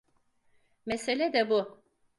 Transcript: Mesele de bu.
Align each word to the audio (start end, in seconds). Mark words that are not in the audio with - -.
Mesele 0.85 1.29
de 1.33 1.49
bu. 1.49 1.81